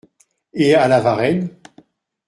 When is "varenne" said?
0.99-1.49